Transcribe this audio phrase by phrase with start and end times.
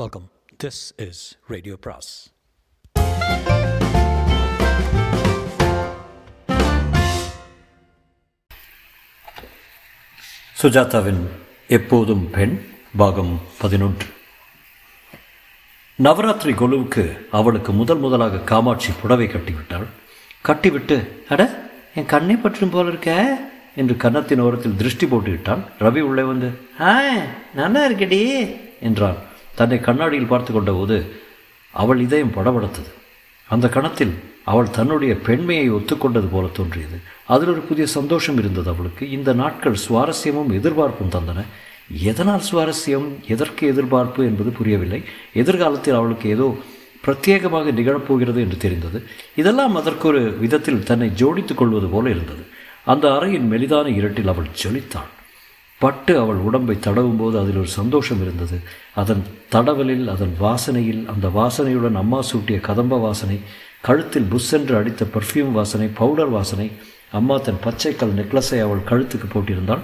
[0.00, 0.26] Welcome
[0.64, 2.10] this is radio பிராஸ்
[10.62, 11.20] சுஜாதாவின்
[11.68, 12.54] எப்போதும் பெண்
[12.96, 14.06] பாகம் பதினொன்று.
[15.98, 19.86] நவராத்திரி கொலுவுக்கு அவளுக்கு முதல் முதலாக காமாட்சி புடவை கட்டிவிட்டாள்.
[20.42, 23.10] கட்டிவிட்டு அட என் கண்ணை பற்றும் போல இருக்க
[23.76, 25.64] என்று கன்னத்தின் ஓரத்தில் திருஷ்டி போட்டுவிட்டான்.
[25.78, 26.50] ரவி உள்ளே வந்து
[26.80, 26.96] ஆ
[27.54, 28.22] நல்லா இருக்கடி
[28.80, 29.20] என்றான்.
[29.54, 31.06] தன்னை கண்ணாடியில் பார்த்து கொண்டபோது
[31.70, 32.90] அவள் இதயம் படபடத்தது.
[33.48, 37.00] அந்த கணத்தில் அவள் தன்னுடைய பெண்மையை ஒத்துக்கொண்டது போல தோன்றியது.
[37.26, 39.10] அதில் ஒரு புதிய சந்தோஷம் இருந்தது அவளுக்கு.
[39.10, 41.44] இந்த நாட்கள் சுவாரஸ்யமும் எதிர்பார்ப்பும் தந்தன.
[42.02, 43.08] எதனால் சுவாரஸ்யம்?
[43.26, 45.02] எதற்கு எதிர்பார்ப்பு என்பது புரியவில்லை.
[45.32, 46.56] எதிர்காலத்தில் அவளுக்கு ஏதோ
[47.06, 49.04] பிரத்யேகமாக நிகழப்போகிறது என்று தெரிந்தது.
[49.36, 52.44] இதெல்லாம் அதற்கொரு விதத்தில் தன்னை ஜோடித்துக் கொள்வது போல இருந்தது.
[52.84, 55.10] அந்த அறையின் மெலிதான இருட்டில் அவள் ஜொலித்தாள்.
[55.84, 58.56] பட்டு அவள் உடம்பை தடவும் போது அதில் ஒரு சந்தோஷம் இருந்தது.
[59.00, 59.22] அதன்
[59.54, 63.38] தடவலில் அதன் வாசனையில் அந்த வாசனையுடன் அம்மா சூட்டிய கதம்ப வாசனை
[63.86, 66.66] கழுத்தில் புஷ்ஷென்று அடித்த பர்ஃப்யூம் வாசனை பவுடர் வாசனை
[67.18, 69.82] அம்மா தன் பச்சைக்கல் நெக்லஸை அவள் கழுத்துக்கு போட்டிருந்தாள்.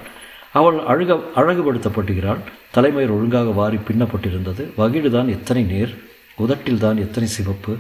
[0.59, 2.45] அவள் அழக அழகுபடுத்தப்பட்டுகிறாள்
[2.77, 4.63] தலைமையில் ஒழுங்காக வாரி பின்னப்பட்டிருந்தது.
[4.81, 5.93] வகிடுதான் எத்தனை நேர்
[6.45, 7.73] உதட்டில் தான் எத்தனை சிவப்பு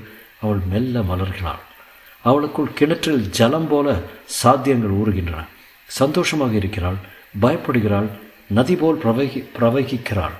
[0.42, 1.62] அவள் மெல்ல மலர்கிறாள்.
[2.24, 3.96] அவளுக்குள் கிணற்றில் ஜலம் போல
[4.40, 5.42] சாத்தியங்கள் ஊறுகின்றன.
[5.90, 6.98] சந்தோஷமாக இருக்கிறாள்.
[7.34, 8.08] பயப்படுகிறாள்
[8.56, 10.36] நதி போல் பிரவகி பிரவகிக்கிறாள்.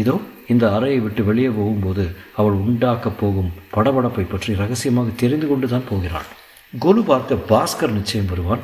[0.00, 0.14] இதோ
[0.52, 2.04] இந்த அறையை விட்டு வெளியே போகும்போது
[2.40, 6.28] அவள் உண்டாக்கப் போகும் படபடப்பை பற்றி ரகசியமாக தெரிந்து கொண்டு தான் போகிறாள்.
[6.72, 8.62] கோலு பார்க்க பாஸ்கர் நிச்சயம் வருவான்.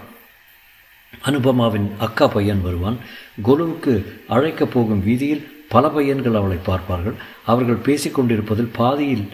[1.28, 2.96] அனுபமாவின் அக்கா பையன் வருவான்.
[3.46, 3.92] கோலுவுக்கு
[4.36, 7.16] அழைக்கப் போகும் வீதியில் பல பையன்கள் அவளை பார்ப்பார்கள்.
[7.52, 9.26] அவர்கள் பேசிக்கொண்டிருப்பதில் பாதியில்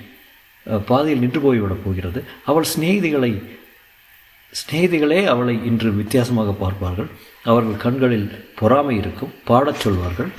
[0.90, 2.20] பாதியில் நின்று போய்விடப் போகிறது.
[2.50, 3.32] அவள் சிநேகிதிகளை
[4.52, 7.10] சிநேகிதிகளே அவளை இன்று வித்தியாசமாக பார்ப்பார்கள்.
[7.50, 8.28] அவர்கள் கண்களில்
[8.58, 9.32] பொறாமை இருக்கும்.
[9.48, 10.30] பாடச் சொல்வார்கள்.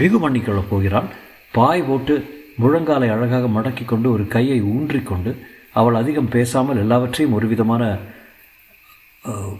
[0.00, 1.08] பிகு பண்ணிக்கொள்ளப் போகிறாள்.
[1.56, 2.14] பாய் போட்டு
[2.62, 5.32] முழங்காலை அழகாக மடக்கி கொண்டு ஒரு கையை ஊன்றிக்கொண்டு
[5.80, 7.82] அவள் அதிகம் பேசாமல் எல்லாவற்றையும் ஒரு விதமான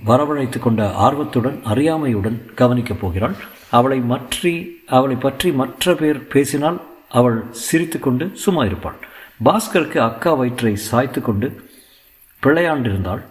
[0.08, 3.36] வரவழைத்து கொண்ட ஆர்வத்துடன் அறியாமையுடன் கவனிக்கப் போகிறாள்.
[3.78, 4.52] அவளை மற்றி
[4.98, 6.78] அவளை பற்றி மற்ற பேர் பேசினால்
[7.18, 8.98] அவள் சிரித்து கொண்டு சும்மா இருப்பாள்.
[9.46, 11.48] பாஸ்கருக்கு அக்கா வயிற்றை சாய்த்து கொண்டு
[12.42, 13.22] பிள்ளையாண்டிருந்தாள்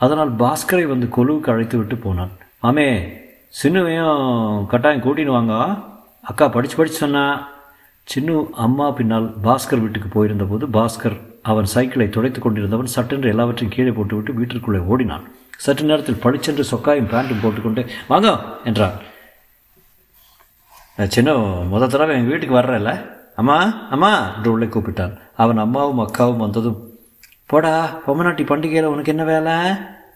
[0.00, 2.32] அதனால் பாஸ்கரை வந்து கொலுவுக்கு அழைத்து விட்டு போனான்.
[2.64, 2.86] மாமே
[3.60, 4.20] சின்னுவையும்
[4.70, 5.54] கட்டாயம் கூட்டின்னு வாங்க
[6.30, 7.24] அக்கா படித்து படித்து சொன்னா
[8.12, 11.16] சின்னு அம்மா பின்னால் பாஸ்கர் வீட்டுக்கு போயிருந்த போது பாஸ்கர்
[11.50, 15.24] அவன் சைக்கிளை துடைத்து கொண்டிருந்தவன் சட்டென்று எல்லாவற்றையும் கீழே போட்டுவிட்டு வீட்டிற்குள்ளே ஓடினான்.
[15.64, 18.28] சற்று நேரத்தில் படிச்சென்று சொக்காயும் பேண்ட்டும் போட்டுக்கொண்டு வாங்க
[18.70, 18.96] என்றான்.
[21.16, 21.34] சின்ன
[21.72, 22.92] முத தடவை எங்கள் வீட்டுக்கு வர்றல
[23.42, 23.58] அம்மா
[23.96, 25.14] அம்மா என்று உள்ளே கூப்பிட்டான்.
[25.42, 26.80] அவன் அம்மாவும் அக்காவும் வந்ததும்
[27.52, 27.74] போடா
[28.06, 29.56] பொம்மநாட்டி பண்டிகையில் உனக்கு என்ன வேலை?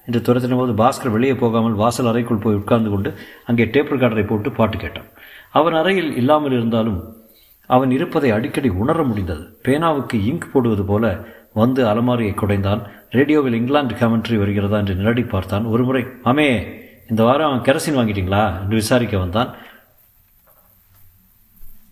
[0.08, 3.10] என்று துரத்தின போது பாஸ்கர் வெளியே போகாமல் வாசல் அறைக்குள் போய் உட்கார்ந்து கொண்டு
[3.46, 5.08] அங்கே டேப் ரெக்கார்டரை போட்டு பாட்டு கேட்டான்.
[5.58, 6.98] அவன் அறையில் இல்லாமல் இருந்தாலும்
[7.70, 9.44] அவன் இருப்பதை அடிக்கடி உணர முடிந்தது.
[9.66, 11.04] பேனாவுக்கு இங்க் போடுவது போல
[11.52, 12.82] வந்து அலமாரியை குடைந்தான்.
[13.16, 15.64] ரேடியோவில் இங்கிலாந்து கமெண்ட்ரி வருகிறதா என்று நிரடி பார்த்தான்.
[15.64, 16.48] ஒருமுறை மாமே
[17.10, 18.44] இந்த வாரம் அவன் கெரசின் வாங்கிட்டீங்களா?
[18.62, 19.50] என்று விசாரிக்க வந்தான்.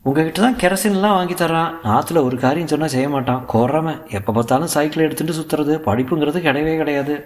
[0.03, 3.44] உங்ககிட்ட தான் கெரசின்லாம் வாங்கி தரான் ஆற்றுல ஒரு காரியம் சொன்னால் செய்ய மாட்டான்.
[3.53, 7.16] குறமை எப்போ பார்த்தாலும் சைக்கிள் எடுத்துகிட்டு சுற்றுறது படிப்புங்கிறது கிடையவே கிடையாது.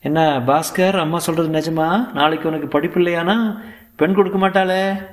[0.00, 2.12] என்ன பாஸ்கர் அம்மா சொல்கிறது நிஜமா?
[2.12, 3.60] நாளைக்கு உனக்கு படிப்பு இல்லையானா?
[3.96, 5.06] பெண் கொடுக்க மாட்டாளே?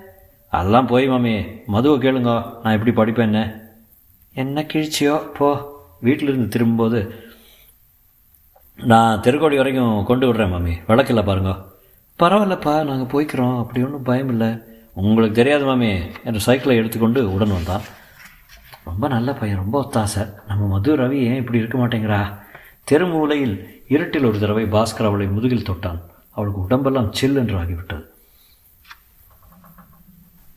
[0.49, 2.53] அதெல்லாம் போய் மாமி மதுவை கேளுங்க.
[2.63, 3.59] நான் எப்படி படிப்பேன் என்ன?
[4.33, 5.73] என்ன கிழிச்சியோ போ.
[6.01, 7.15] வீட்டிலிருந்து திரும்பும்போது
[8.75, 10.71] நான் தெருக்கோடி வரைக்கும் கொண்டு விடுறேன் மாமி.
[10.71, 11.55] விளக்கில்ல பாருங்க.
[12.19, 13.57] பரவாயில்லப்பா நாங்கள் போய்க்கிறோம்.
[13.57, 14.57] அப்படி ஒன்றும் பயம் இல்லை.
[14.93, 15.99] உங்களுக்கு தெரியாது மாமி.
[16.23, 17.81] என்ற சைக்கிளை எடுத்துக்கொண்டு உடன் வந்தான்.
[18.85, 20.33] ரொம்ப நல்ல பையன் ரொம்ப ஒத்தாசை.
[20.47, 22.43] நம்ம மது ரவி ஏன் இப்படி இருக்க மாட்டேங்கிறா?
[22.89, 23.55] தெருமூலையில்
[23.93, 25.99] இருட்டில் ஒரு தடவை பாஸ்கர் அவளை முதுகில் தொட்டான்.
[26.35, 28.03] அவளுக்கு உடம்பெல்லாம் சில் என்று ஆகிவிட்டது.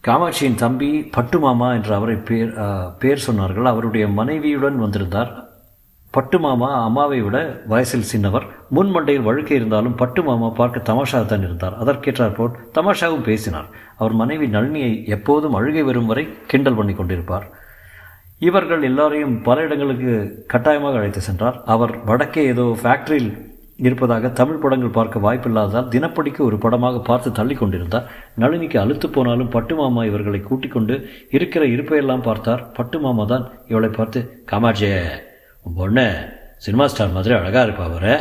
[0.06, 2.50] காமாட்சியின் தம்பி பட்டு மாமா என்று அவரை பேர்
[3.02, 3.68] பேர் சொன்னார்கள்.
[3.72, 5.30] அவருடைய மனைவியுடன் வந்திருந்தார்.
[6.16, 7.38] பட்டு மாமா அம்மாவை விட
[7.72, 8.46] வயசில் சின்னவர்.
[8.76, 11.78] முன் மண்டையில் வழுக்க இருந்தாலும் பட்டு மாமா பார்க்க தமாஷா தான் இருந்தார்.
[11.82, 13.68] அதற்கேற்றார் போல் தமாஷாவும் பேசினார்.
[14.00, 17.46] அவர் மனைவி நளினியை எப்போதும் அழுகை வரும் வரை கிண்டல் பண்ணி கொண்டிருப்பார்.
[18.46, 20.10] இவர்கள் எல்லாரையும் பல இடங்களுக்கு
[20.52, 21.56] கட்டாயமாக அழைத்து சென்றார்.
[21.74, 23.30] அவர் வடக்கே ஏதோ ஃபேக்டரியில்
[23.86, 28.06] இருப்பதாக தமிழ் படங்கள் பார்க்க வாய்ப்பில்லாததால் தினப்படிக்கு ஒரு படமாக பார்த்து தள்ளி கொண்டிருந்தார்.
[28.42, 30.94] நளினிக்கு அழுத்து போனாலும் பட்டு மாமா இவர்களை கூட்டிக் கொண்டு
[31.36, 32.62] இருக்கிற இருப்பையெல்லாம் பார்த்தார்.
[32.78, 34.20] பட்டு மாமா தான் இவளை பார்த்து
[34.52, 35.00] காமாட்சியே
[35.78, 36.06] பொண்ணு
[36.66, 38.14] சினிமா ஸ்டார் மாதிரி அழகாக இருப்பா பாரு.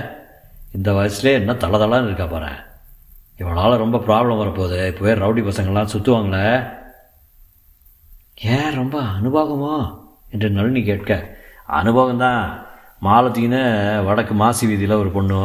[0.77, 2.51] இந்த வயசுலேயே என்ன தள தளான்னு இருக்கா பாரு.
[3.41, 4.81] இவளால் ரொம்ப ப்ராப்ளம் வரப்போகுது.
[4.91, 6.47] இப்போவே ரவுடி பசங்கள்லாம் சுற்றுவாங்களே
[8.55, 8.73] ஏன்?
[8.81, 9.75] ரொம்ப அனுபவமா?
[10.37, 11.11] என்று நளினி கேட்க
[11.79, 12.43] அனுபவம்தான்.
[13.05, 13.61] மாலத்தின்னு
[14.05, 15.39] வடக்கு மாசி வீதியில் ஒரு பொண்ணு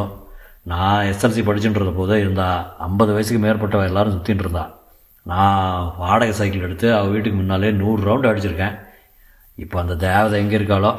[0.70, 2.46] நான் எஸ்எல்சி படிச்சுட்டு போதே இருந்தா
[2.86, 4.64] ஐம்பது வயசுக்கு மேற்பட்டவ எல்லாரும் சுற்றின்னு இருந்தா.
[5.30, 8.76] நான் வாடகை சைக்கிள் எடுத்து அவள் வீட்டுக்கு முன்னாலே நூறு ரவுண்டு அடிச்சிருக்கேன்.
[9.64, 10.92] இப்போ அந்த தேவதை எங்கே இருக்காளோ?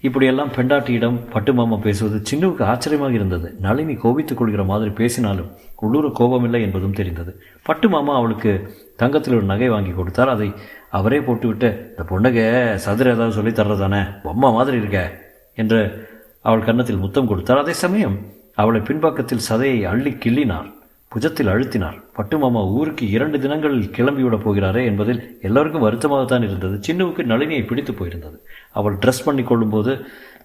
[0.00, 3.56] இப்படியெல்லாம் பெண்டாட்டியிடம் பட்டு மாமா பேசுவது சின்னுவுக்கு ஆச்சரியமாக இருந்தது.
[3.60, 7.42] நளினி கோபித்துக் கொள்கிற மாதிரி பேசினாலும் உள்ளூர கோபமில்லை என்பதும் தெரிந்தது.
[7.62, 10.28] பட்டு மாமா அவளுக்கு தங்கத்தில் ஒரு நகை வாங்கி கொடுத்தார்.
[10.28, 10.52] அதை
[10.90, 14.02] அவரே போட்டுவிட்டு இந்த பொண்ணுக்கு சதுர ஏதாவது சொல்லி தர்றதானே?
[14.24, 15.20] பொம்மா மாதிரி இருக்க
[15.54, 16.08] என்று
[16.40, 17.58] அவள் கன்னத்தில் முத்தம் கொடுத்தார்.
[17.58, 18.18] அதே சமயம்
[18.54, 20.76] அவளை பின்பக்கத்தில் சதையை அள்ளி கிள்ளினார்.
[21.14, 26.82] புஜத்தில் அழுத்தினார் பட்டு மாமா ஊருக்கு இரண்டு தினங்களில் கிளம்பிவிடப் போகிறாரே என்பதில் எல்லோருக்கும் வருத்தமாகத்தான் இருந்தது.
[26.82, 28.36] சின்னுவுக்கு நளினியை பிடித்து போயிருந்தது.
[28.72, 29.92] அவள் ட்ரெஸ் பண்ணி கொள்ளும்போது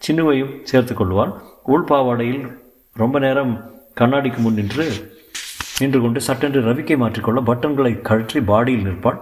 [0.08, 1.34] சின்னுவையும் சேர்த்து கொள்வாள்.
[1.68, 2.58] உள்பாவாடையில்
[2.94, 3.54] ரொம்ப நேரம்
[4.00, 4.88] கண்ணாடிக்கு முன் நின்று
[5.80, 9.20] நின்று கொண்டு சட்டென்று ரவிக்கை மாற்றிக்கொள்ள பட்டன்களை கழற்றி பாடியில் நிற்பாள்.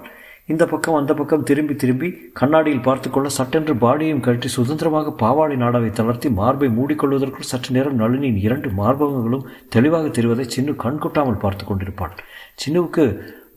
[0.50, 2.08] இந்த பக்கம் அந்த பக்கம் திரும்பி திரும்பி
[2.40, 8.70] கண்ணாடியில் பார்த்துக்கொள்ள சட்டென்று பாடியையும் கழற்றி சுதந்திரமாக பாவாடை நாடாவை தளர்த்தி மார்பை மூடிக்கொள்வதற்குள் சற்று நேரம் நளினியின் இரண்டு
[8.80, 12.16] மார்பகங்களும் தெளிவாக தெரிவதை சின்னு கண்கொட்டாமல் பார்த்து கொண்டிருப்பாள்.
[12.56, 13.06] சின்னுவுக்கு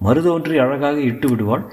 [0.06, 1.64] மருதொன்றி அழகாக இட்டு விடுவாள்.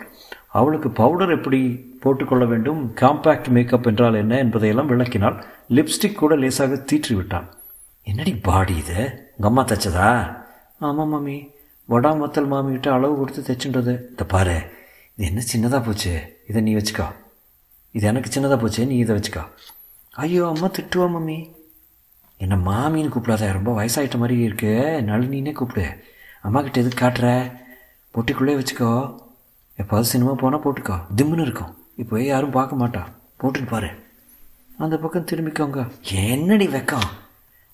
[0.59, 1.61] அவளுக்கு பவுடர் எப்படி
[2.03, 5.37] போட்டுக்கொள்ள வேண்டும் காம்பேக்ட் மேக்கப் என்றால் என்ன என்பதையெல்லாம் விளக்கினாள்.
[5.77, 7.47] லிப்ஸ்டிக் கூட லேசாக தீற்றி விட்டாள்
[8.07, 8.99] என்னடி பாடி இது?
[9.35, 10.11] உங்கள் அம்மா தைச்சதா?
[10.87, 11.39] ஆமாம் மாமி.
[11.89, 13.93] வடா மத்தல் மாமிகிட்ட அளவு கொடுத்து தைச்சுன்றது.
[14.11, 14.59] இந்த பாரு
[15.21, 16.43] என்ன சின்னதாக போச்சு?
[16.47, 17.05] இதை நீ வச்சுக்கா.
[17.91, 19.43] இது எனக்கு சின்னதாக போச்சு நீ இதை வச்சுக்கா.
[20.11, 21.53] ஐயோ அம்மா திட்டுவா மம்மி.
[22.37, 25.03] என்ன மாமின்னு கூப்பிடாத ரொம்ப வயசாயிட்ட மாதிரி இருக்கு.
[25.05, 26.03] நளினின்னே கூப்பிடு.
[26.41, 27.51] அம்மா கிட்ட எதுக்கு காட்டுற?
[28.13, 29.19] பொட்டிக்குள்ளே வச்சுக்கோ.
[29.75, 31.01] எப்போது சினிமா போனால் போட்டுக்கோ.
[31.15, 31.77] திம்முன்னு இருக்கும்.
[31.95, 33.01] இப்போ யாரும் பார்க்க மாட்டா.
[33.39, 33.89] போட்டுட்டு பாரு.
[34.77, 35.91] அந்த பக்கம் திரும்பிக்கோங்க.
[36.13, 37.07] என்னடி வெக்கம்?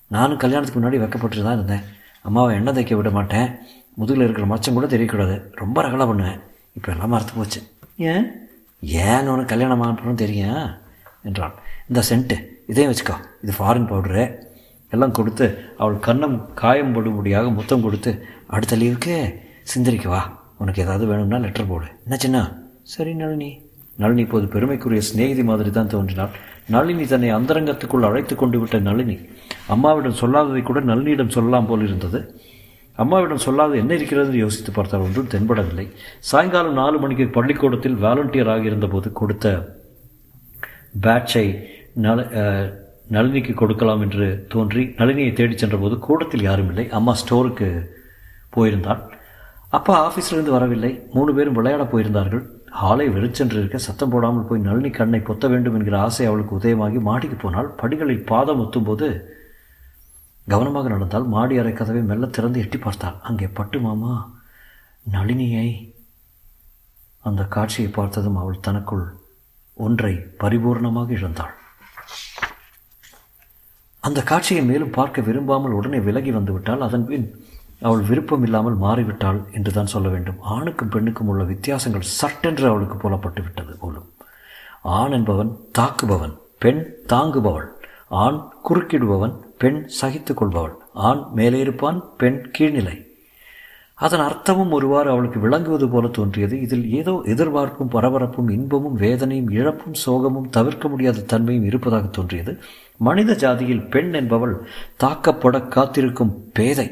[0.08, 1.82] நானும் கல்யாணத்துக்கு முன்னாடி வெக்கப்பட்டு தான் இருந்தேன்.
[2.22, 3.54] அம்மாவை எண்ணெய் தைக்க விட மாட்டேன்.
[3.94, 5.42] முதுகில் இருக்கிற மச்சம் கூட தெரியக்கூடாது.
[5.54, 6.40] ரொம்ப ரகலாக பண்ணுவேன்.
[6.78, 7.60] இப்போ எல்லாம் மறத்து போச்சு.
[8.10, 8.24] ஏன்?
[9.04, 10.66] ஏன்னு உனக்கு கல்யாணம் ஆகணும் தெரியும்
[11.28, 11.54] என்றான்.
[11.88, 12.36] இந்த சென்ட்டு
[12.70, 13.16] இதையும் வச்சுக்கோ.
[13.42, 14.24] இது ஃபாரின் பவுடரு
[14.92, 15.46] எல்லாம் கொடுத்து
[15.76, 18.10] அவள் கண்ணம் காயம் படும்படியாக முத்தம் கொடுத்து
[18.46, 19.14] அடுத்த லீவுக்கு
[19.72, 20.20] சிந்தரிக்கு வா.
[20.58, 21.88] உனக்கு ஏதாவது வேணும்னா லெட்டர் போடு.
[22.04, 22.38] என்ன சின்ன?
[22.92, 23.50] சரி நளினி.
[24.02, 26.32] நளினி இப்போது பெருமைக்குரிய சிநேகிதி மாதிரி தான் தோன்றினாள்.
[26.74, 29.16] நளினி தன்னை அந்தரங்கத்துக்குள் அழைத்து கொண்டு விட்ட நளினி
[29.74, 32.20] அம்மாவிடம் சொல்லாததை கூட நளினியிடம் சொல்லலாம் போல் இருந்தது.
[33.02, 35.86] அம்மாவிடம் சொல்லாது என்ன இருக்கிறது என்று யோசித்து பார்த்தால் ஒன்றும் தென்படவில்லை.
[36.30, 39.46] சாயங்காலம் நாலு மணிக்கு பள்ளிக்கூடத்தில் வாலண்டியராக இருந்தபோது கொடுத்த
[41.04, 41.46] பேட்சை
[42.06, 42.20] நல
[43.14, 46.84] நளினிக்கு கொடுக்கலாம் என்று தோன்றி நளினியை தேடிச் சென்றபோது கூடத்தில் யாரும் இல்லை.
[46.98, 47.68] அம்மா ஸ்டோருக்கு
[48.56, 49.02] போயிருந்தாள்
[49.76, 50.90] அப்பா ஆஃபீஸிலிருந்து வரவில்லை.
[51.14, 52.44] மூணு பேரும் விளையாட போயிருந்தார்கள்.
[52.80, 57.36] ஹாலை வெறிச்சென்று இருக்க சத்தம் போடாமல் போய் நளினி கண்ணை பொத்த வேண்டும் என்கிற ஆசை அவளுக்கு உதயமாகி மாடிக்கு
[57.42, 59.08] போனால் படிகளில் பாதம் ஒத்தும்போது
[60.52, 63.16] கவனமாக நடந்தால் மாடி அறை கதவை மெல்ல திறந்து எட்டி பார்த்தாள்.
[63.28, 64.12] அங்கே பட்டு மாமா
[65.14, 65.68] நளினியை.
[67.28, 69.06] அந்த காட்சியை பார்த்ததும் அவள் தனக்குள்
[69.76, 70.12] ஒன்றை
[70.42, 71.54] பரிபூர்ணமாக இழந்தாள்.
[74.02, 77.26] அந்த காட்சியை மேலும் பார்க்க விரும்பாமல் உடனே விலகி வந்துவிட்டால் அதன் பின்
[77.86, 80.38] அவள் விருப்பம் இல்லாமல் மாறிவிட்டாள் என்று தான் சொல்ல வேண்டும்.
[80.54, 84.08] ஆணுக்கும் பெண்ணுக்கும் உள்ள வித்தியாசங்கள் சட்டென்று அவளுக்கு புலப்பட்டு விட்டது போலும்.
[84.98, 87.68] ஆண் என்பவன் தாக்குபவன் பெண் தாங்குபவள்
[88.24, 92.96] ஆண் குறுக்கிடுபவன் பெண் சகித்து கொள்பவள் ஆண் மேலே இருப்பான் பெண் கீழ்நிலை.
[93.94, 96.60] அதன் அர்த்தமும் ஒருவாறு அவளுக்கு விளங்குவது போல தோன்றியது.
[96.60, 102.52] இதில் ஏதோ எதிர்பார்ப்பும் பரபரப்பும் இன்பமும் வேதனையும் இழப்பும் சோகமும் தவிர்க்க முடியாத தன்மையும் இருப்பதாக தோன்றியது.
[102.98, 104.54] மனித ஜாதியில் பெண் என்பவள்
[105.04, 106.88] தாக்கப்பட காத்திருக்கும் பேதை.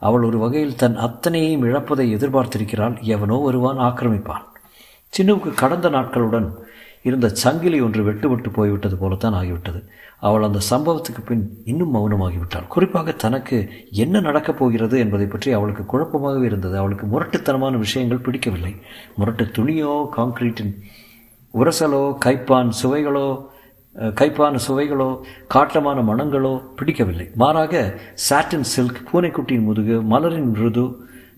[0.00, 3.00] அவள் ஒரு வகையில் தன் அத்தனையையும் இழப்பதை எதிர்பார்த்திருக்கிறாள்.
[3.00, 4.46] எவனோ வருவான் ஆக்கிரமிப்பான்.
[5.08, 6.46] சின்னுவுக்கு கடந்த நாட்களுடன்
[7.08, 9.80] இருந்த சங்கிலி ஒன்று வெட்டுவிட்டு போய்விட்டது போலத்தான் ஆகிவிட்டது.
[10.18, 12.66] அவள் அந்த சம்பவத்துக்கு பின் இன்னும் மௌனமாகிவிட்டாள்.
[12.68, 13.56] குறிப்பாக தனக்கு
[13.90, 16.76] என்ன நடக்கப் போகிறது என்பதை பற்றி அவளுக்கு குழப்பமாகவே இருந்தது.
[16.78, 18.74] அவளுக்கு முரட்டுத்தனமான விஷயங்கள் பிடிக்கவில்லை.
[19.16, 20.74] முரட்டு துணியோ காங்கிரீட்டின்
[21.54, 23.28] உரசலோ கைப்பான் சுவைகளோ
[24.18, 25.08] கைப்பான சுவைகளோ
[25.54, 27.26] காட்டமான மனங்களோ பிடிக்கவில்லை.
[27.34, 27.82] மாறாக
[28.28, 30.84] சாட்டின் சில்க் பூனைக்குட்டியின் முதுகு மலரின் மிருது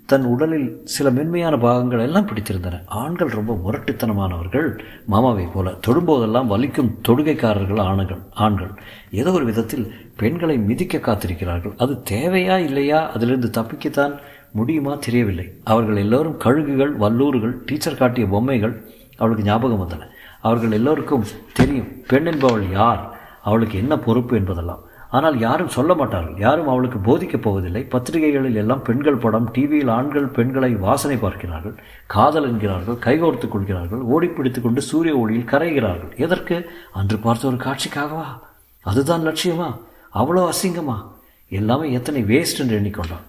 [0.07, 2.83] தன் உடலில் சில மென்மையான பாகங்கள் எல்லாம் பிடித்திருந்தன.
[2.87, 5.71] ஆண்கள் ரொம்ப முரட்டுத்தனமானவர்கள் மாமாவை போல.
[5.71, 8.71] தொடும்போதெல்லாம் வலிக்கும் தொடுகைக்காரர்கள் ஆணுகள் ஆண்கள்.
[9.11, 11.75] ஏதோ ஒரு விதத்தில் பெண்களை மிதிக்க காத்திருக்கிறார்கள்.
[11.77, 13.11] அது தேவையா இல்லையா?
[13.11, 14.19] அதிலிருந்து தப்பிக்கத்தான்
[14.53, 15.53] முடியுமா தெரியவில்லை.
[15.65, 18.85] அவர்கள் எல்லோரும் கழுகுகள் வல்லூறுகள் டீச்சர் காட்டிய பொம்மைகள்
[19.17, 20.03] அவளுக்கு ஞாபகம் வந்தன.
[20.41, 23.17] அவர்கள் எல்லோருக்கும் தெரியும் பெண் என்பவள் யார்?
[23.43, 24.83] அவளுக்கு என்ன பொறுப்பு என்பதெல்லாம்.
[25.17, 26.37] ஆனால் யாரும் சொல்ல மாட்டார்கள்.
[26.39, 27.83] யாரும் அவளுக்கு போதிக்கப் போவதில்லை.
[27.85, 31.75] பத்திரிகைகளில் எல்லாம் பெண்கள் படம் டிவியில் ஆண்கள் பெண்களை வாசனை பார்க்கிறார்கள்
[32.07, 36.13] காதல் என்கிறார்கள் கைகோர்த்து கொள்கிறார்கள் ஓடிப்பிடித்து கொண்டு சூரிய ஒளியில் கரைகிறார்கள்.
[36.17, 36.59] எதற்கு?
[36.93, 38.29] அன்று பார்த்த ஒரு காட்சிக்காகவா?
[38.87, 39.69] அதுதான் லட்சியமா?
[40.15, 40.97] அவ்வளோ அசிங்கமா?
[41.49, 43.25] எல்லாமே எத்தனை வேஸ்ட் என்று எண்ணிக்கொண்டான்.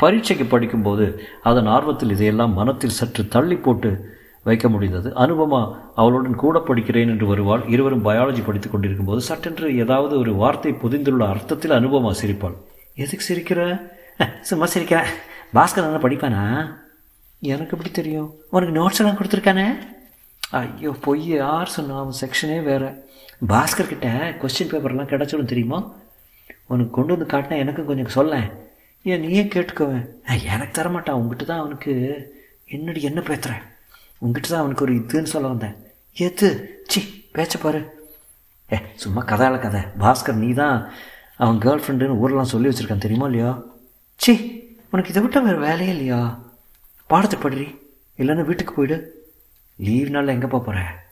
[0.00, 1.04] பரீட்சைக்கு படிக்கும்போது
[1.42, 3.90] அதன் ஆர்வத்தில் இதையெல்லாம் மனத்தில் சற்று தள்ளி போட்டு
[4.46, 5.08] வைக்க முடிந்தது.
[5.24, 5.60] அனுபமா
[6.00, 7.62] அவளுடன் கூட படிக்கிறேன் என்று வருவாள்.
[7.74, 12.56] இருவரும் பயாலஜி படித்துக் கொண்டிருக்கும் போது சட்டென்று ஏதாவது ஒரு வார்த்தை புதிந்துள்ள அர்த்தத்தில் அனுபமா சிரிப்பாள்.
[13.04, 13.62] எதுக்கு சிரிக்கிற?
[14.50, 15.10] சும்மா சிரிக்கிறேன்
[15.56, 16.42] பாஸ்கர் என்ன படிப்பானா?
[17.52, 18.30] எனக்கு எப்படி தெரியும்?
[18.54, 19.66] உனக்கு நோட்ஸ் எல்லாம் கொடுத்துருக்கானே?
[20.60, 21.26] ஐயோ பொய்.
[21.42, 21.96] யார் சொன்னா?
[22.02, 22.88] அவன் செக்ஷனே வேறு.
[23.52, 24.08] பாஸ்கர் கிட்ட
[24.42, 25.80] கொஸ்டின் பேப்பர்லாம் கிடச்சிடும் தெரியுமா?
[26.72, 28.48] உனக்கு கொண்டு வந்து காட்டினா எனக்கும் கொஞ்சம் சொல்லேன்.
[29.10, 30.06] ஏன் நீயே கேட்டுக்கோவேன்
[30.52, 31.18] எனக்கு தரமாட்டான்.
[31.20, 31.94] உங்ககிட்ட தான் அவனுக்கு
[32.76, 33.64] என்னடி என்ன பேத்துறேன்?
[34.18, 35.76] உங்ககிட்ட தான் அவனுக்கு ஒரு இதுன்னு சொல்ல வந்தேன்.
[36.16, 36.48] எது?
[36.88, 37.00] சி
[37.34, 37.80] பேச்ச பாரு.
[38.72, 39.80] ஏ சும்மா கதால கதை.
[39.98, 40.90] பாஸ்கர் நீ தான்
[41.36, 43.50] அவன் கேர்ள் ஃப்ரெண்டுன்னு ஊரெலாம் சொல்லி வச்சுருக்கான் தெரியுமா இல்லையா?
[44.16, 44.34] சி
[44.90, 46.20] உனக்கு இதை விட்டால் வேறு வேலையே இல்லையா?
[47.06, 47.68] பாடத்தை படுறி
[48.18, 48.96] இல்லைன்னா வீட்டுக்கு போயிடு.
[49.76, 51.04] லீவ் நாளில் போகிற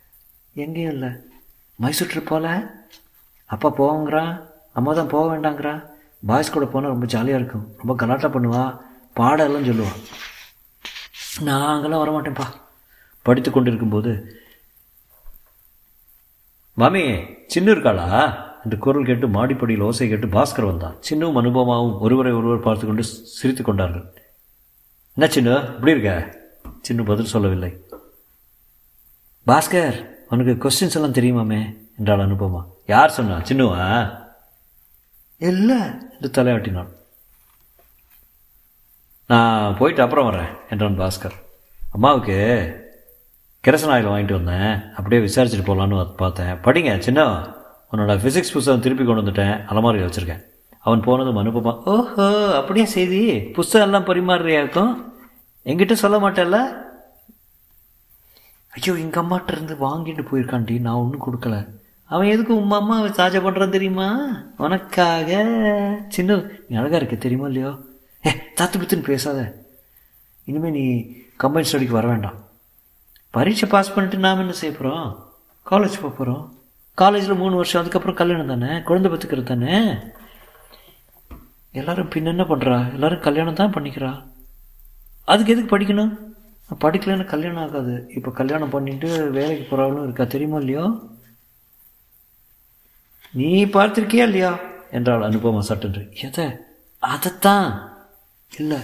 [0.55, 1.11] எங்கேயும் இல்லை.
[1.79, 2.49] மைசூர் ட்ரிப் போகல
[3.47, 4.33] அப்பா போவாங்கிறான்
[4.73, 5.73] அம்மா தான் போக வேண்டாங்கிறா?
[6.27, 7.67] பாய்ஸ் கூட போனால் ரொம்ப ஜாலியாக இருக்கும்.
[7.79, 8.63] ரொம்ப கலாட்டா பண்ணுவா.
[9.19, 10.01] பாடலாம் சொல்லுவாள்
[11.47, 12.47] நான் அங்கெல்லாம் வரமாட்டேன்ப்பா.
[13.25, 14.43] படித்து கொண்டிருக்கும்போது
[16.77, 17.03] மாமி
[17.47, 18.35] சின்ன இருக்காளா?
[18.65, 20.97] என்று குரல் கேட்டு மாடிப்படியில் ஓசை கேட்டு பாஸ்கர் வந்தான்.
[21.01, 24.23] சின்னவும் அனுபவமாகவும் ஒருவரை ஒருவர் பார்த்து கொண்டு சிரித்து கொண்டார்கள்.
[25.15, 26.39] என்ன சின்னு இப்படி இருக்க?
[26.89, 27.85] சின்னு பதில் சொல்லவில்லை.
[29.47, 32.67] பாஸ்கர் உனக்கு கொஸ்டின்ஸ் எல்லாம் தெரியுமாமே என்றாள் அனுபவமா.
[32.87, 34.17] யார் சொன்னா சின்னுவா?
[35.39, 35.81] இல்லை.
[36.21, 36.89] என்று தலையாட்டினாள்.
[39.27, 41.35] நான் போயிட்டு அப்புறம் வரேன் என்றான் பாஸ்கர்.
[41.93, 42.83] அம்மாவுக்கு
[43.65, 44.73] கிரசன் ஆயில் வாங்கிட்டு வந்தேன்.
[44.97, 46.53] அப்படியே விசாரிச்சுட்டு போகலான்னு பார்த்தேன்.
[46.65, 47.21] படிங்க சின்ன
[47.91, 49.55] உன்னோட ஃபிசிக்ஸ் புஸ்தகம் திருப்பி கொண்டு வந்துட்டேன்.
[49.71, 50.43] அலமாரி வச்சுருக்கேன்.
[50.87, 52.27] அவன் போனதும் அனுப்பமா ஓஹோ
[52.59, 53.21] அப்படியே செய்தி?
[53.59, 54.93] புஸ்தகம் எல்லாம் பரிமாறுறியாக்கும்
[55.67, 56.59] என்கிட்ட சொல்ல மாட்டேல்ல?
[58.77, 61.57] ஐயோ எங்கள் அம்மாட்ட இருந்து வாங்கிட்டு போயிருக்காண்டி நான் ஒன்றும் கொடுக்கல.
[62.05, 64.09] அவன் எதுக்கு உங்கள் அம்மா அவன் சாஜா பண்ணுறான் தெரியுமா?
[64.57, 65.31] உனக்காக.
[66.09, 66.37] சின்ன
[66.69, 67.71] நீ அழகாக இருக்க தெரியுமா இல்லையோ?
[68.27, 69.41] ஏ தாத்து பித்துன்னு பேசாத.
[70.45, 70.87] இனிமேல் நீ
[71.43, 72.39] கம்பைன் ஸ்டடிக்கு வர வேண்டாம்.
[73.35, 76.59] பரீட்சை பாஸ் பண்ணிட்டு நாம் என்ன செய்ய போகிறோம் காலேஜ் போக போகிறோம்
[76.95, 78.83] காலேஜில் மூணு வருஷம் அதுக்கப்புறம் கல்யாணம் தானே?
[78.83, 79.95] குழந்தை பத்துக்கிறது தானே?
[81.73, 84.29] எல்லோரும் பின் என்ன பண்ணுறா எல்லோரும் கல்யாணம் தான் பண்ணிக்கிறா.
[85.25, 86.19] அதுக்கு எதுக்கு படிக்கணும்?
[86.81, 88.11] படிக்கலைன்னு கல்யாணம் ஆகாது.
[88.15, 90.25] இப்போ கல்யாணம் பண்ணிட்டு வேலைக்கு போகிறவளும் இருக்கா?
[90.25, 90.99] தெரியுமா இல்லையோ?
[93.33, 94.59] நீ பார்த்துருக்கியா இல்லையா?
[94.91, 96.13] என்றாள் அனுபவமா சட்டென்று.
[96.23, 96.51] எதை?
[96.99, 97.93] அதைத்தான்.
[98.59, 98.79] இல்லை.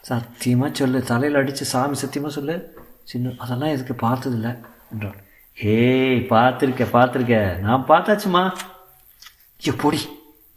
[0.00, 1.02] சத்தியமாக சொல்லு.
[1.02, 2.81] தலையில் அடித்து சாமி சத்தியமாக சொல்லு.
[3.04, 4.58] சின்ன அதெல்லாம் எதுக்கு பார்த்ததில்ல?
[4.92, 5.18] என்றான்.
[5.54, 7.58] ஏய் பார்த்துருக்க பார்த்துருக்க.
[7.58, 8.42] நான் பார்த்தாச்சுமா?
[9.62, 9.90] ஐயோ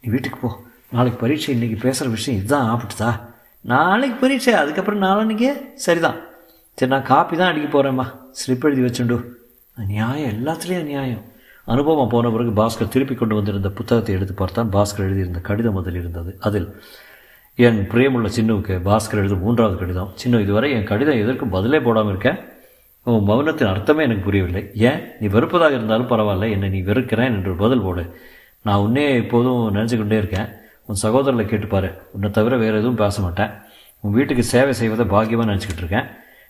[0.00, 0.64] நீ வீட்டுக்கு போ.
[0.90, 3.20] நாளைக்கு பரீட்சை இன்றைக்கி பேசுகிற விஷயம் இதுதான் ஆப்பிட்டுதா
[3.60, 6.18] நாளைக்கு பரீட்சை அதுக்கப்புறம் நாளன்னைக்கே சரிதான்.
[6.74, 8.06] சரி நான் காப்பி தான் அடிக்க போகிறேம்மா
[8.40, 9.24] ஸ்லிப் எழுதி வச்சுண்டு.
[9.86, 11.24] நியாயம் எல்லாத்துலேயும் நியாயம்
[11.64, 14.72] அனுபவம் போன பிறகு பாஸ்கர் திருப்பி கொண்டு வந்திருந்த புத்தகத்தை எடுத்து பார்த்தான்.
[14.72, 16.36] பாஸ்கர் எழுதியிருந்த கடிதம் அதில் இருந்தது.
[16.40, 16.82] அதில்
[17.58, 20.10] என் பிரியமுள்ள சின்னுவுக்கு பாஸ்கர் எழுதும் மூன்றாவது கடிதம்.
[20.14, 22.38] சின்ன இதுவரை என் கடிதம் எதற்கும் பதிலே போடாமல் இருக்கேன்
[23.02, 24.70] உன் மௌனத்தின் அர்த்தமே எனக்கு புரியவில்லை.
[24.74, 24.98] ஏன்?
[25.20, 26.50] நீ வெறுப்பதாக இருந்தாலும் பரவாயில்ல.
[26.50, 28.20] என்னை நீ வெறுக்கிறேன் என்று பதில் போடு.
[28.62, 30.48] நான் உன்னே எப்போதும் நினச்சிக்கொண்டே இருக்கேன்.
[30.86, 33.50] உன் சகோதரில் கேட்டுப்பாரு உன்னை தவிர வேறு எதுவும் பேச மாட்டேன்.
[34.00, 36.06] உன் வீட்டுக்கு சேவை செய்வதை பாக்கியமாக நினச்சிக்கிட்டு இருக்கேன்.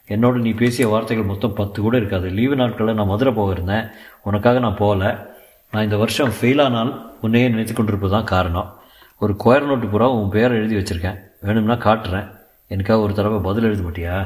[0.08, 2.28] என்னோட நீ பேசிய வார்த்தைகள் மொத்தம் பத்து கூட இருக்காது.
[2.28, 3.90] லீவு நாட்களில் நான் மதுரை போயிருந்தேன்.
[4.22, 5.34] உனக்காக நான் போகல.
[5.70, 8.74] நான் இந்த வருஷம் ஃபெயிலானால் உன்னையே நினைத்து கொண்டிருப்பது தான் காரணம்.
[9.20, 11.18] ஒரு கொயர் நோட்டு பூரா உன் பேரை எழுதி வச்சுருக்கேன்.
[11.44, 12.26] வேணும்னா காட்டுறேன்.
[12.72, 14.16] எனக்காக ஒரு தடவை பதில் எழுத மாட்டியா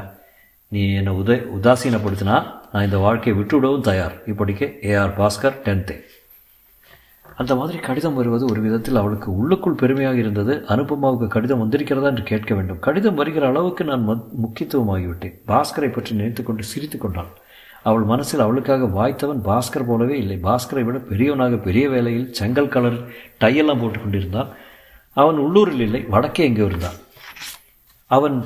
[0.71, 2.35] நீ என்னை உத உதாசீனப்படுத்தினா
[2.71, 4.15] நான் இந்த வாழ்க்கையை விட்டுவிடவும் தயார்.
[4.31, 5.95] இப்படிக்கு ஏஆர் பாஸ்கர் டென்த்து
[7.41, 10.53] அந்த மாதிரி கடிதம் வருவது ஒரு விதத்தில் அவளுக்கு உள்ளுக்குள் பெருமையாக இருந்தது.
[10.73, 12.81] அனுபமாவுக்கு கடிதம் வந்திருக்கிறதா என்று கேட்க வேண்டும்.
[12.87, 14.03] கடிதம் வருகிற அளவுக்கு நான்
[14.43, 15.35] முக்கியத்துவமாகிவிட்டேன்.
[15.51, 17.31] பாஸ்கரை பற்றி நினைத்து கொண்டு சிரித்து கொண்டாள்.
[17.89, 20.37] அவள் மனசில் அவளுக்காக வாய்த்தவன் பாஸ்கர் போலவே இல்லை.
[20.49, 22.99] பாஸ்கரை விட பெரியவனாக பெரிய வேலையில் செங்கல் கலர்
[23.43, 24.51] டையெல்லாம் போட்டு கொண்டிருந்தான்.
[25.13, 26.93] அவன் உள்ளூரில் இல்லை வடக்கே எங்கே இருந்தான்.
[28.07, 28.45] அவன்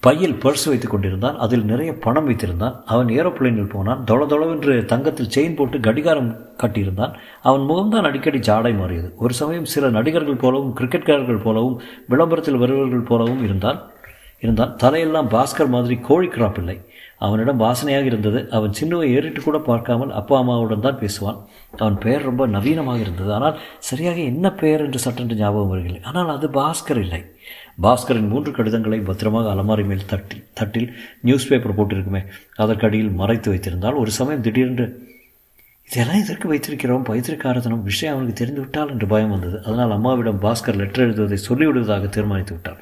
[0.00, 2.82] பையில் பர்ஸ் வைத்துக் கொண்டிருந்தான் அதில் நிறைய பணம் வைத்திருந்தான்.
[2.86, 7.14] அவன் ஏரோப்ளேனில் போனான் தொள தொளவென்று தங்கத்தில் செயின் போட்டு கடிகாரம் கட்டியிருந்தான்.
[7.42, 9.14] அவன் முகம்தான் அடிக்கடி ஜாடை மாறியது.
[9.16, 13.90] ஒரு சமயம் சில நடிகர்கள் போலவும் கிரிக்கெட்காரர்கள் போலவும் விளம்பரத்தில் வருபவர்கள் போலவும் இருந்தான்.
[14.40, 14.76] இருந்தான்.
[14.82, 16.80] தலையெல்லாம் பாஸ்கர் மாதிரி கோழி கிராப் இல்லை.
[17.26, 18.40] அவனிடம் வாசனையாக இருந்தது.
[18.56, 21.38] அவன் சின்னவை ஏறிட்டு கூட பார்க்காமல் அப்பா அம்மாவுடன் தான் பேசுவான்.
[21.82, 23.30] அவன் பெயர் ரொம்ப நவீனமாக இருந்தது.
[23.38, 23.58] ஆனால்
[23.88, 27.20] சரியாக என்ன பெயர் என்று சட்டென்று ஞாபகம் வருகிறது ஆனால் அது பாஸ்கர் இல்லை.
[27.86, 30.88] பாஸ்கரின் மூன்று கடிதங்களை பத்திரமாக அலமாரி மேல் தட்டி தட்டில்
[31.26, 32.22] நியூஸ் பேப்பர் போட்டிருக்குமே
[32.64, 34.86] அதற்கடியில் மறைத்து வைத்திருந்தால் ஒரு சமயம் திடீரென்று
[35.88, 37.04] இதெல்லாம் இதற்கு வைத்திருக்கிறோம்?
[37.08, 39.56] பைத்திருக்காரதனம் விஷயம் அவனுக்கு தெரிந்து விட்டால் என்று பயம் வந்தது.
[39.66, 42.80] அதனால் அம்மாவிடம் பாஸ்கர் லெட்டர் எழுதுவதை சொல்லிவிடுவதாக தீர்மானித்து விட்டான்.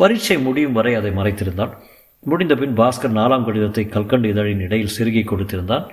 [0.00, 1.74] பரீட்சை முடியும் வரை அதை மறைத்திருந்தான்.
[2.30, 5.84] முடிந்த பின் பாஸ்கர் நாலாம் கடிதத்தை கல்கண்டு இதழின் இடையில் சிறுகி கொடுத்திருந்தான்.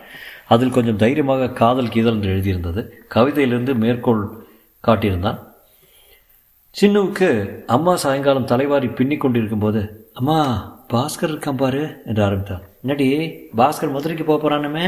[0.53, 2.81] அதில் கொஞ்சம் தைரியமாக காதல் கீதல் என்று எழுதியிருந்தது.
[3.15, 4.23] கவிதையிலிருந்து மேற்கோள்
[4.83, 5.39] காட்டியிருந்தான்.
[6.75, 7.29] சின்னுவுக்கு
[7.75, 9.81] அம்மா சாயங்காலம் தலைவாரி பின்னி கொண்டிருக்கும் போது
[10.19, 10.37] அம்மா
[10.93, 13.07] பாஸ்கர் இருக்கான் பாரு என்று ஆரம்பித்தான் என்னடி
[13.59, 14.85] பாஸ்கர் மதுரைக்கு போக போகிறானுமே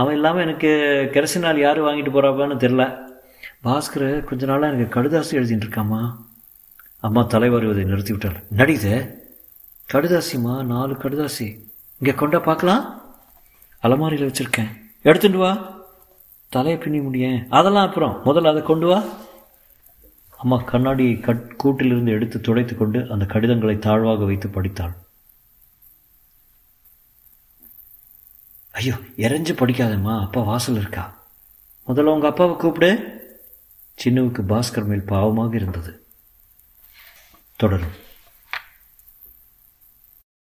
[0.00, 0.70] அவன் இல்லாமல் எனக்கு
[1.14, 2.84] கெரசினால் யார் வாங்கிட்டு போகிறாப்பான்னு தெரில.
[3.66, 6.00] பாஸ்கர் கொஞ்ச நாளாக எனக்கு கடுதாசி எழுதிட்டு இருக்காம்மா.
[7.06, 8.38] அம்மா தலைவாருவதை நிறுத்திவிட்டாள்.
[8.60, 8.94] நடிது
[9.92, 11.60] கடுதாசிம்மா நாலு கடுதாசி.
[11.98, 13.02] இங்கே கொண்டா பார்க்கலாம்.
[13.82, 14.70] அலமாரியில் வச்சுருக்கேன்.
[15.02, 15.82] எடுத்துட்டு வா.
[16.48, 18.24] தலையை பின்னி முடியேன் அதெல்லாம் அப்புறம்.
[18.24, 19.02] முதல்ல அதை கொண்டு வா.
[20.38, 24.94] அம்மா கண்ணாடியை கட் கூட்டிலிருந்து எடுத்து துடைத்து கொண்டு அந்த கடிதங்களை தாழ்வாக வைத்து படித்தாள்.
[28.70, 31.22] ஐயோ இறைஞ்சு படிக்காதம்மா அப்பா வாசல் இருக்கா?
[31.88, 32.90] முதல்ல உங்கள் அப்பாவை கூப்பிடு.
[34.04, 36.06] சின்னவுக்கு பாஸ்கர் மேல் பாவமாக இருந்தது.
[37.56, 38.02] தொடரும்.